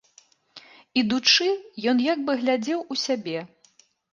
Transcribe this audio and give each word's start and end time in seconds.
Ідучы, 1.01 1.47
ён 1.93 1.97
як 2.07 2.25
бы 2.31 2.39
глядзеў 2.41 2.79
у 2.97 3.01
сябе. 3.07 3.39